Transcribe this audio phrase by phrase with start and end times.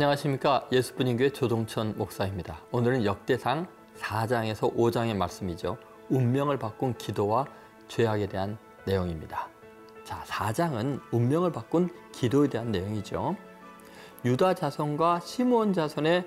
[0.00, 2.62] 안녕하십니까 예수분인교회 조동천 목사입니다.
[2.72, 3.66] 오늘은 역대상
[3.98, 5.76] 4장에서 5장의 말씀이죠.
[6.08, 7.44] 운명을 바꾼 기도와
[7.88, 9.50] 죄악에 대한 내용입니다.
[10.04, 13.36] 자, 4장은 운명을 바꾼 기도에 대한 내용이죠.
[14.24, 16.24] 유다 자손과 시므온 자손의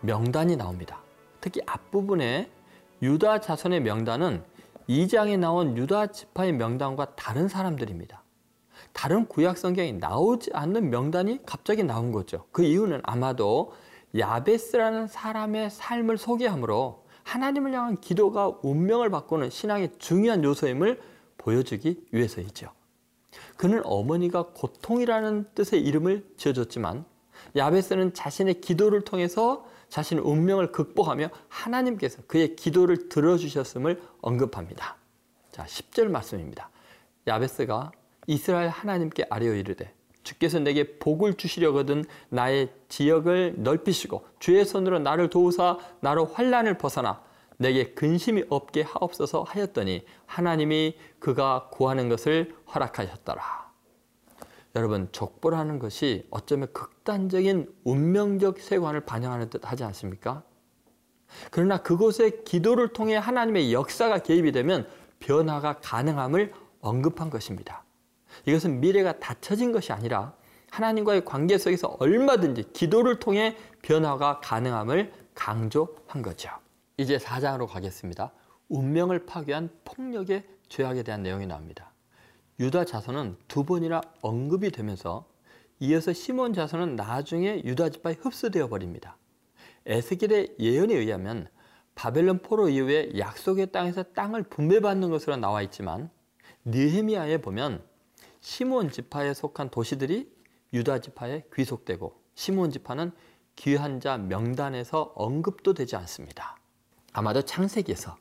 [0.00, 1.00] 명단이 나옵니다.
[1.40, 2.50] 특히 앞부분에
[3.02, 4.42] 유다 자손의 명단은
[4.88, 8.21] 2장에 나온 유다 지파의 명단과 다른 사람들입니다.
[8.92, 12.46] 다른 구약 성경이 나오지 않는 명단이 갑자기 나온 거죠.
[12.52, 13.72] 그 이유는 아마도
[14.16, 21.00] 야베스라는 사람의 삶을 소개하므로 하나님을 향한 기도가 운명을 바꾸는 신앙의 중요한 요소임을
[21.38, 22.70] 보여주기 위해서이죠.
[23.56, 27.04] 그는 어머니가 고통이라는 뜻의 이름을 지어줬지만
[27.56, 34.96] 야베스는 자신의 기도를 통해서 자신의 운명을 극복하며 하나님께서 그의 기도를 들어주셨음을 언급합니다.
[35.50, 36.70] 자, 10절 말씀입니다.
[37.26, 37.92] 야베스가
[38.26, 39.92] 이스라엘 하나님께 아뢰어 이르되
[40.22, 47.22] 주께서 내게 복을 주시려거든 나의 지역을 넓히시고 주의 손으로 나를 도우사 나로 환란을 벗어나
[47.58, 53.62] 내게 근심이 없게 하옵소서 하였더니 하나님이 그가 구하는 것을 허락하셨더라.
[54.74, 60.42] 여러분 족보라는 것이 어쩌면 극단적인 운명적 세관을 반영하는 듯 하지 않습니까?
[61.50, 64.88] 그러나 그곳에 기도를 통해 하나님의 역사가 개입이 되면
[65.20, 67.84] 변화가 가능함을 언급한 것입니다.
[68.46, 70.34] 이것은 미래가 닫혀진 것이 아니라
[70.70, 76.50] 하나님과의 관계 속에서 얼마든지 기도를 통해 변화가 가능함을 강조한 거죠.
[76.96, 78.32] 이제 4장으로 가겠습니다.
[78.68, 81.92] 운명을 파괴한 폭력의 죄악에 대한 내용이 나옵니다.
[82.58, 85.26] 유다 자손은 두 번이나 언급이 되면서
[85.80, 89.16] 이어서 시몬 자손은 나중에 유다 지파에 흡수되어 버립니다.
[89.84, 91.48] 에스겔의 예언에 의하면
[91.94, 96.08] 바벨론 포로 이후에 약속의 땅에서 땅을 분배받는 것으로 나와 있지만
[96.64, 97.82] 느헤미야에 보면
[98.42, 100.28] 시몬 지파에 속한 도시들이
[100.72, 103.12] 유다 지파에 귀속되고 시몬 지파는
[103.54, 106.56] 귀한 자 명단에서 언급도 되지 않습니다.
[107.12, 108.16] 아마도 창세기에서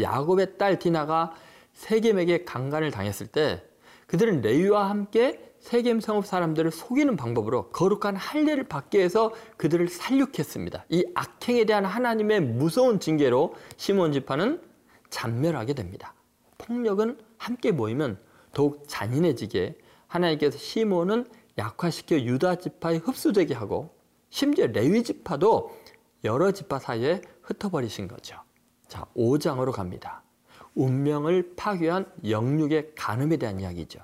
[0.00, 1.32] 야곱의 딸 디나가
[1.72, 3.64] 세겜에게 강간을 당했을 때
[4.06, 10.84] 그들은 레위와 함께 세겜 성읍 사람들을 속이는 방법으로 거룩한 할례를 받게 해서 그들을 살육했습니다.
[10.90, 14.60] 이 악행에 대한 하나님의 무서운 징계로 시몬 지파는
[15.08, 16.14] 잔멸하게 됩니다.
[16.58, 18.18] 폭력은 함께 모이면
[18.52, 19.76] 더욱 잔인해지게
[20.06, 21.26] 하나님께서 시몬은
[21.58, 23.94] 약화시켜 유다 지파에 흡수되게 하고
[24.30, 25.76] 심지어 레위 지파도
[26.24, 28.36] 여러 지파 사이에 흩어버리신 거죠.
[28.88, 30.22] 자, 5장으로 갑니다.
[30.74, 34.00] 운명을 파괴한 영육의 간음에 대한 이야기죠.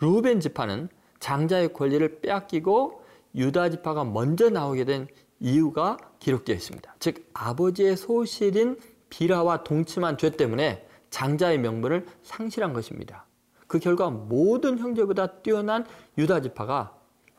[0.00, 3.02] 루벤 지파는 장자의 권리를 빼앗기고
[3.34, 5.08] 유다 지파가 먼저 나오게 된
[5.38, 6.96] 이유가 기록되어 있습니다.
[6.98, 13.26] 즉 아버지의 소실인 비라와 동침한 죄 때문에 장자의 명분을 상실한 것입니다.
[13.70, 15.86] 그 결과 모든 형제보다 뛰어난
[16.18, 16.92] 유다 지파가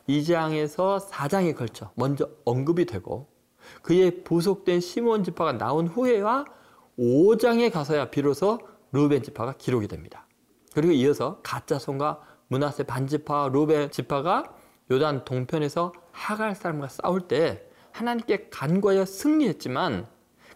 [0.08, 3.28] 2장에서 4장에 걸쳐 먼저 언급이 되고
[3.82, 6.46] 그의 부속된 시몬 지파가 나온 후에와
[6.98, 8.60] 5장에 가서야 비로소
[8.92, 10.26] 루벤 지파가 기록이 됩니다.
[10.72, 14.54] 그리고 이어서 가짜 손과 문하세 반지파 루벤 지파가
[14.90, 20.06] 요단 동편에서 하갈 사람과 싸울 때 하나님께 간과하여 승리했지만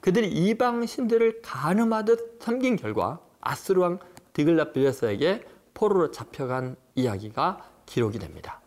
[0.01, 3.99] 그들이 이방 신들을 가늠하듯 섬긴 결과 아스루 왕
[4.33, 5.45] 디글라 빌레스에게
[5.77, 8.63] 포로로 잡혀간 이야기가 기록이 됩니다.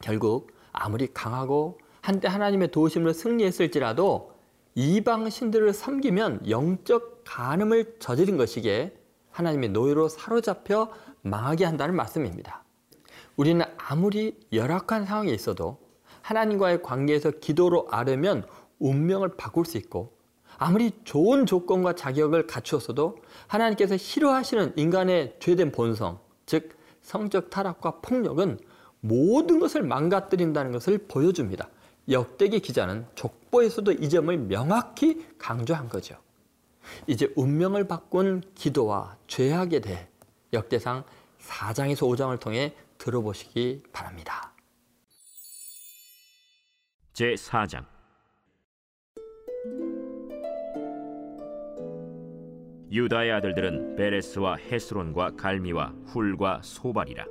[0.00, 4.32] 결국 아무리 강하고 한때 하나님의 도우심으로 승리했을지라도
[4.74, 8.96] 이방 신들을 섬기면 영적 간음을 저지른 것이기에
[9.30, 12.64] 하나님의 노예로 사로잡혀 망하게 한다는 말씀입니다.
[13.36, 15.78] 우리는 아무리 열악한 상황에 있어도
[16.22, 18.46] 하나님과의 관계에서 기도로 아뢰면
[18.78, 20.16] 운명을 바꿀 수 있고
[20.62, 23.18] 아무리 좋은 조건과 자격을 갖추었어도
[23.48, 28.60] 하나님께서 싫어하시는 인간의 죄된 본성, 즉 성적 타락과 폭력은
[29.00, 31.68] 모든 것을 망가뜨린다는 것을 보여줍니다.
[32.08, 36.16] 역대기 기자는 족보에서도 이 점을 명확히 강조한 거죠.
[37.08, 40.06] 이제 운명을 바꾼 기도와 죄악에 대해
[40.52, 41.02] 역대상
[41.40, 44.52] 4장에서 5장을 통해 들어보시기 바랍니다.
[47.12, 47.84] 제 4장
[52.92, 57.24] 유다의 아들들은 베레스와 헤스론과 갈미와 훌과 소발이라.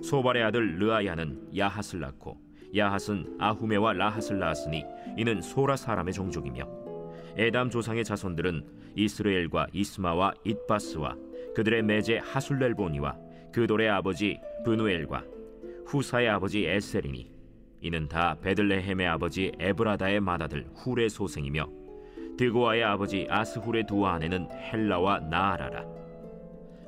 [0.00, 2.38] 소발의 아들 르아야는 야핫을 낳고
[2.76, 4.84] 야핫은 아후메와 라핫을 낳았으니
[5.16, 6.68] 이는 소라 사람의 종족이며
[7.36, 8.64] 에담 조상의 자손들은
[8.94, 11.16] 이스라엘과 이스마와 잇바스와
[11.56, 13.16] 그들의 매제 하술렐보니와
[13.52, 15.24] 그돌의 아버지 브누엘과
[15.86, 17.28] 후사의 아버지 에셀이니
[17.80, 21.80] 이는 다 베들레헴의 아버지 에브라다의 맏아들 훌의 소생이며
[22.40, 25.84] 드고아의 아버지 아스훌의 두 아내는 헬라와 나아라라.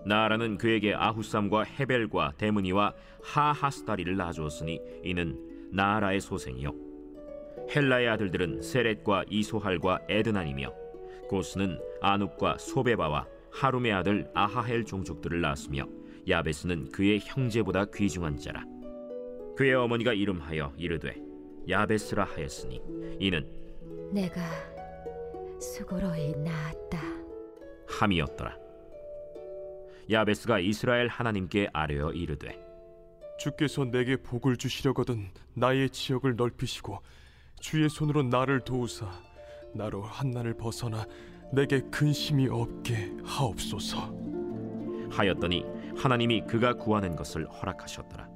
[0.06, 5.38] 나아라는 그에게 아후삼과 헤벨과 데므니와 하하스다리를 낳아주었으니 이는
[5.70, 6.74] 나아라의 소생이요.
[7.68, 10.72] 헬라의 아들들은 세렛과 이소할과 에드난이며
[11.28, 15.86] 고스는 아눕과 소베바와 하룸의 아들 아하헬 종족들을 낳았으며
[16.26, 18.64] 야베스는 그의 형제보다 귀중한 자라.
[19.54, 21.14] 그의 어머니가 이름하여 이르되
[21.68, 22.80] 야베스라 하였으니
[23.20, 23.46] 이는
[24.14, 24.71] 내가
[25.62, 27.00] 수고로이 낳았다.
[27.88, 28.56] 함이었더라
[30.10, 32.58] 야베스가 이스라엘 하나님께 아뢰어 이르되
[33.38, 36.98] 주께서 내게 복을 주시려거든 나의 지역을 넓히시고
[37.60, 39.06] 주의 손으로 나를 도우사
[39.74, 41.06] 나로 한난을 벗어나
[41.52, 44.12] 내게 근심이 없게 하옵소서.
[45.10, 45.64] 하였더니
[45.96, 48.28] 하나님이 그가 구하는 것을 허락하셨더라.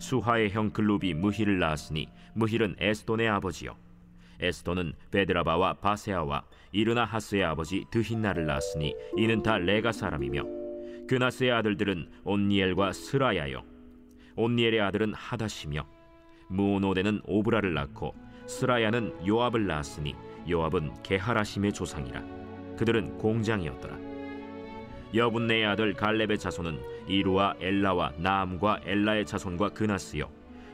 [0.00, 3.76] 수하의 형 글룹이 무힐을 낳았으니 무힐은 에스돈의 아버지요.
[4.40, 10.44] 에스돈은 베드라바와 바세아와 이르나 하스의 아버지 드힌나를 낳았으니 이는 다 레가 사람이며
[11.08, 13.64] 그나스의 아들들은 온니엘과 스라야요.
[14.36, 15.86] 온니엘의 아들은 하다시며
[16.48, 18.14] 무오노데는 오브라를 낳고
[18.46, 20.14] 스라야는 요압을 낳았으니
[20.48, 22.22] 요압은 게하라심의 조상이라.
[22.76, 23.98] 그들은 공장이었더라.
[25.14, 30.30] 여분네의 아들 갈렙의 자손은 이루와 엘라와 나암과 엘라의 자손과 그나스요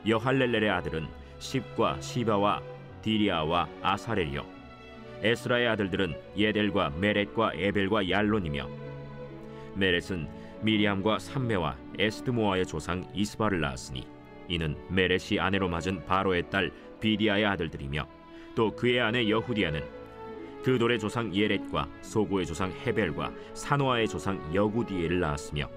[0.07, 1.07] 여할렐렐의 아들은
[1.39, 2.61] 십과 시바와
[3.07, 4.45] 디리아와 아사렐이요.
[5.23, 8.67] 에스라의 아들들은 예델과 메렛과 에벨과 얄론이며
[9.75, 10.27] 메렛은
[10.61, 14.05] 미리암과 삼매와 에스드모아의 조상 이스바를 낳았으니
[14.49, 16.69] 이는 메렛이 아내로 맞은 바로의 딸
[16.99, 18.05] 비디아의 아들들이며
[18.55, 19.81] 또 그의 아내 여후디야는
[20.65, 25.69] 그돌의 조상 예렛과 소고의 조상 헤벨과 사노아의 조상 여구디엘을 낳았으며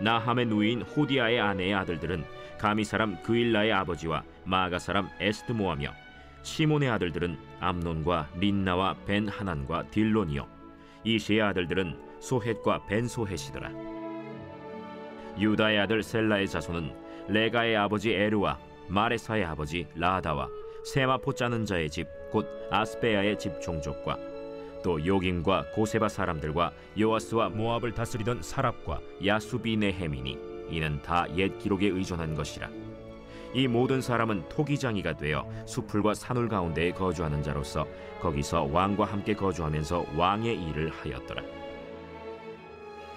[0.00, 2.24] 나함의 누이인 호디아의 아내의 아들들은
[2.56, 6.03] 가미 사람 그일라의 아버지와 마아가 사람 에스드모아며
[6.44, 10.46] 시몬의 아들들은 암논과 린나와 벤하난과 딜론이요.
[11.02, 13.70] 이시의 아들들은 소헷과 벤 소헷이더라.
[15.40, 16.92] 유다의 아들 셀라의 자손은
[17.28, 18.58] 레가의 아버지 에르와
[18.88, 20.48] 마레사의 아버지 라다와
[20.84, 24.18] 세마포 짜는 자의 집 곧 아스베야의 집 종족과
[24.82, 30.38] 또 요김과 고세바 사람들과 요아스와 모압을 다스리던 사랍과 야수비 네헤미니
[30.70, 32.68] 이는 다 옛 기록에 의존한 것이라
[33.54, 37.86] 이 모든 사람은 토기장이가 되어 수풀과 산울 가운데에 거주하는 자로서
[38.20, 41.42] 거기서 왕과 함께 거주하면서 왕의 일을 하였더라.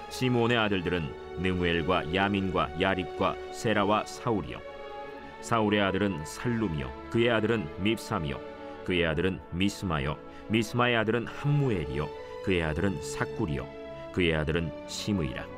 [0.10, 4.60] 시므온의 아들들은 느무엘과 야민과 야립과 세라와 사울이요.
[5.42, 7.10] 사울의 아들은 살룸이요.
[7.10, 8.40] 그의 아들은 밉삼이요.
[8.86, 10.18] 그의 아들은 미스마요.
[10.50, 12.07] 미스마의 아들은 함무엘이요.
[12.45, 13.68] 그의 아들은 사꿀이요.
[14.13, 15.56] 그의 아들은 시므이라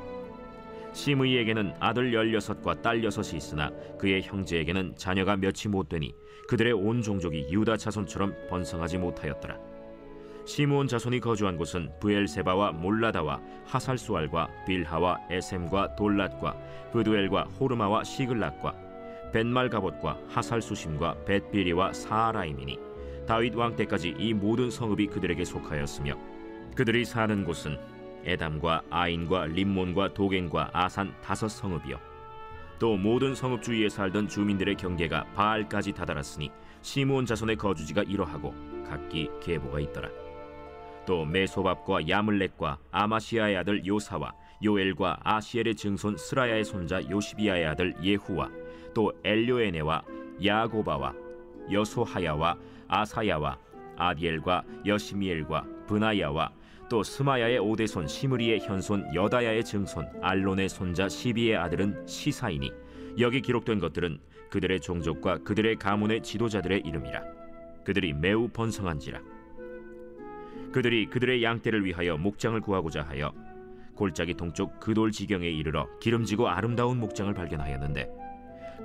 [0.93, 6.13] 시므이에게는 아들 열여섯과 딸 여섯이 있으나 그의 형제에게는 자녀가 몇이 못 되니
[6.47, 9.57] 그들의 온 종족이 유다 자손처럼 번성하지 못하였더라.
[10.45, 16.57] 시므온 자손이 거주한 곳은 부엘세바와 몰라다와 하살수알과 빌하와 에셈과 돌랏과
[16.91, 18.73] 브두엘과 호르마와 시글락과
[19.31, 22.79] 벤말가봇과 하살수심과 벳비리와 사하라임이니
[23.27, 26.17] 다윗 왕 때까지 이 모든 성읍이 그들에게 속하였으며
[26.75, 27.77] 그들이 사는 곳은
[28.25, 31.99] 에담과 아인과 림몬과 도겐과 아산 다섯 성읍이요.
[32.79, 36.51] 또 모든 성읍 주위에 살던 주민들의 경계가 바알까지 다다랐으니
[36.81, 38.53] 시므온 자손의 거주지가 이러하고
[38.87, 40.09] 각기 계보가 있더라.
[41.05, 48.49] 또 메소밥과 야물렉과 아마시아의 아들 요사와 요엘과 아시엘의 증손 스라야의 손자 요시비아의 아들 예후와
[48.93, 50.03] 또 엘료에네와
[50.43, 51.13] 야고바와
[51.71, 53.57] 여소하야와 아사야와
[53.97, 56.51] 아디엘과 여시미엘과 브나야와
[56.89, 62.71] 또 스마야의 오대손 시므리의 현손 여다야의 증손 알론의 손자 시비의 아들은 시사이니
[63.19, 64.19] 여기 기록된 것들은
[64.49, 67.21] 그들의 종족과 그들의 가문의 지도자들의 이름이라.
[67.85, 69.21] 그들이 매우 번성한지라.
[70.71, 73.33] 그들이 그들의 양떼를 위하여 목장을 구하고자 하여
[73.95, 78.09] 골짜기 동쪽 그돌 지경에 이르러 기름지고 아름다운 목장을 발견하였는데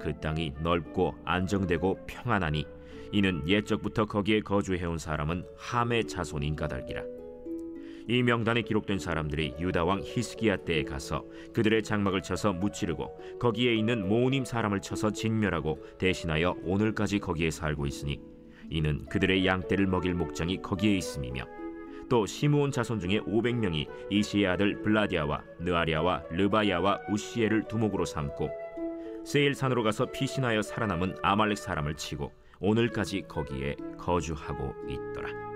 [0.00, 2.66] 그 땅이 넓고 안정되고 평안하니
[3.12, 7.13] 이는 옛적부터 거기에 거주해온 사람은 함의 자손인 까닭이라
[8.06, 14.06] 이 명단에 기록된 사람들이 유다 왕 히스기야 때에 가서 그들의 장막을 쳐서 무찌르고 거기에 있는
[14.08, 18.20] 모님 사람을 쳐서 진멸하고 대신하여 오늘까지 거기에 살고 있으니
[18.68, 21.44] 이는 그들의 양떼를 먹일 목장이 거기에 있음이며
[22.10, 28.50] 또 시므온 자손 중에 500명이 이시의 아들 블라디아와 느아리아와 르바야와 우시엘을 두목으로 삼고
[29.24, 32.30] 세일산으로 가서 피신하여 살아남은 아말렉 사람을 치고
[32.60, 35.53] 오늘까지 거기에 거주하고 있더라.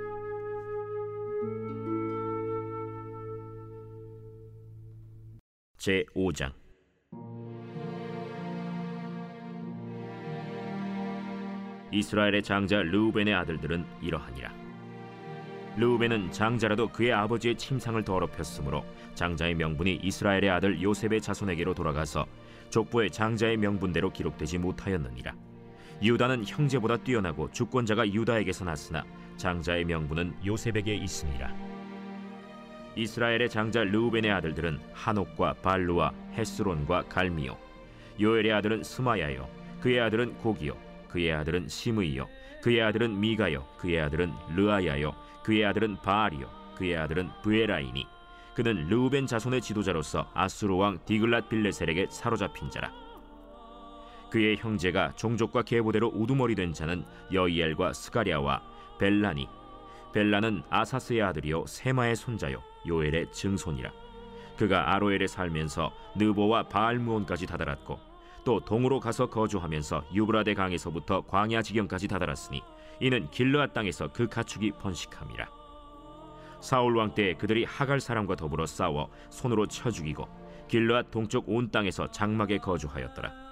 [5.88, 6.52] 제 5장
[11.90, 14.52] 이스라엘의 장자 르우벤의 아들들은 이러하니라.
[15.78, 22.26] 르우벤은 장자라도 그의 아버지의 침상을 더럽혔으므로 장자의 명분이 이스라엘의 아들 요셉의 자손에게로 돌아가서
[22.68, 25.34] 족보의 장자의 명분대로 기록되지 못하였느니라.
[26.02, 29.06] 유다는 형제보다 뛰어나고 주권자가 유다에게서 났으나
[29.38, 31.67] 장자의 명분은 요셉에게 있습니다.
[32.98, 37.56] 이스라엘의 장자 르우벤의 아들들은 한옥과 발루와 헤스론과 갈미요.
[38.20, 39.48] 요엘의 아들은 스마야요.
[39.80, 40.76] 그의 아들은 고기요.
[41.08, 42.26] 그의 아들은 시므이요.
[42.60, 43.64] 그의 아들은 미가요.
[43.78, 45.14] 그의 아들은 르아야요.
[45.44, 46.50] 그의 아들은 바알이요.
[46.76, 48.04] 그의 아들은 브에라이니.
[48.56, 52.92] 그는 르우벤 자손의 지도자로서 아수르 왕 디글랏 빌레셀에게 사로잡힌 자라.
[54.28, 58.60] 그의 형제가 종족과 계보대로 우두머리 된 자는 여이엘과 스가랴와
[58.98, 59.48] 벨라니.
[60.12, 61.66] 벨라는 아사스의 아들이요.
[61.66, 63.92] 세마의 손자요 요엘의 증손이라.
[64.56, 68.00] 그가 아로엘에 살면서 느보와 바알무온까지 다다랐고
[68.44, 72.62] 또 동으로 가서 거주하면서 유브라데 강에서부터 광야 지경까지 다다랐으니
[73.00, 75.46] 이는 길르앗 땅에서 그 가축이 번식함이라.
[76.60, 80.26] 사울 왕때 그들이 하갈 사람과 더불어 싸워 손으로 쳐 죽이고
[80.66, 83.48] 길르앗 동쪽 온 땅에서 장막에 거주하였더라.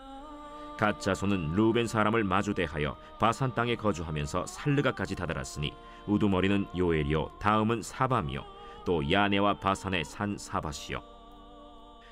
[0.76, 5.72] 갓 자손은 루벤 사람을 마주대하여 바산 땅에 거주하면서 살르가까지 다다랐으니
[6.06, 8.55] 우두머리는 요엘이요 다음은 사밤이요
[8.86, 11.02] 또 야네와 바산의 산 사바시요.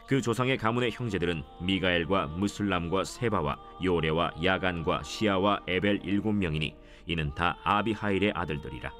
[0.07, 6.75] 그 조상의 가문의 형제들은 미가엘과 무슬람과 세바와 요레와 야간과 시아와 에벨 일곱 명이니
[7.07, 8.93] 이는 다 아비하일의 아들들이라.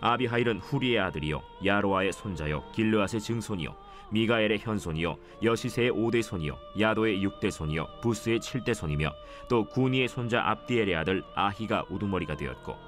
[0.00, 3.74] 아비하일은 후리의 아들이요 야로아의 손자요 길르앗의 증손이요
[4.10, 9.12] 미가엘의 현손이요 여시세의 오대손이요 야도의 육대손이요 부스의 칠대손이며
[9.48, 12.87] 또 구니의 손자 압디엘의 아들 아히가 우두머리가 되었고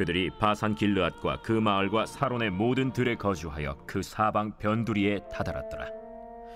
[0.00, 5.88] 그들이 바산 길르앗과 그 마을과 사론의 모든 들에 거주하여 그 사방 변두리에 다다랐더라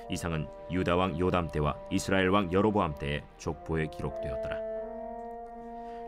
[0.08, 4.56] 이상은 유다 왕 요담 때와 이스라엘 왕 여로보암 때의 족보에 기록되었더라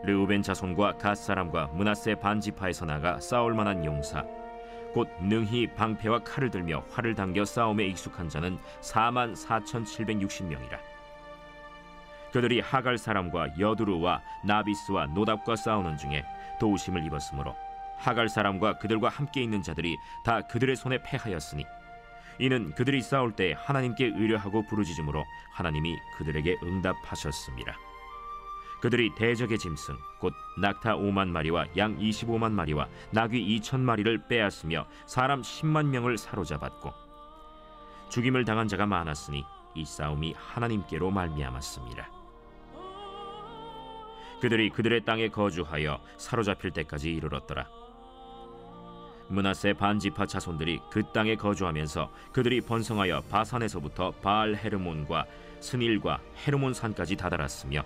[0.03, 4.25] 르우벤 자손과 갓 사람과 문하세 반지파에서 나가 싸울 만한 용사
[4.95, 10.96] 곧 능히 방패와 칼을 들며 활을 당겨 싸움에 익숙한 자는 4만 4,760명이라.
[12.31, 16.25] 그들이 하갈 사람과 여두루와 나비스와 노답과 싸우는 중에
[16.59, 17.55] 도우심을 입었으므로
[17.97, 21.65] 하갈 사람과 그들과 함께 있는 자들이 다 그들의 손에 패하였으니
[22.39, 27.75] 이는 그들이 싸울 때 하나님께 의뢰하고 부르짖음으로 하나님이 그들에게 응답하셨습니다.
[28.79, 35.41] 그들이 대적의 짐승 곧 낙타 5만 마리와 양 25만 마리와 나귀 2천 마리를 빼앗으며 사람
[35.41, 36.93] 10만 명을 사로잡았고
[38.09, 39.43] 죽임을 당한 자가 많았으니
[39.73, 42.16] 이 싸움이 하나님께로 말미암았습니다.
[44.41, 47.67] 그들이 그들의 땅에 거주하여 사로잡힐 때까지 이르렀더라.
[49.29, 55.25] 문하세 반지파 자손들이 그 땅에 거주하면서 그들이 번성하여 바산에서부터 바알 헤르몬과
[55.59, 57.83] 스닐과 헤르몬 산까지 다다랐으며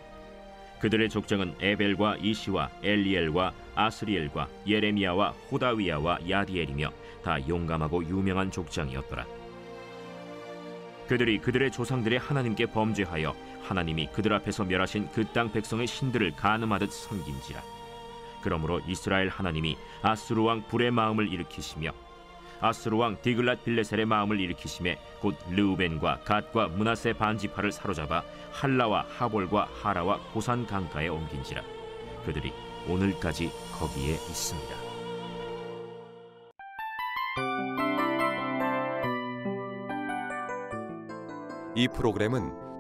[0.80, 6.92] 그들의 족장은 에벨과 이시와 엘리엘과 아스리엘과 예레미야와 호다위야와 야디엘이며
[7.24, 9.26] 다 용감하고 유명한 족장이었더라.
[11.08, 17.62] 그들이 그들의 조상들의 하나님께 범죄하여 하나님이 그들 앞에서 멸하신 그 땅 백성의 신들을 가늠하듯 섬긴지라.
[18.42, 21.92] 그러므로 이스라엘 하나님이 아스루 왕 불의 마음을 일으키시며
[22.60, 30.20] 아스루 왕 디글랏 빌레셀의 마음을 일으키심에 곧 르우벤과 갓과 문하세 반지파를 사로잡아 할라와 하볼과 하라와
[30.34, 31.62] 고산 강가에 옮긴지라
[32.26, 32.52] 그들이
[32.88, 34.76] 오늘까지 거기에 있습니다.
[41.76, 42.71] 이 프로그램은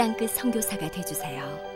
[0.00, 1.69] 땅끝 선교사가 되주세요.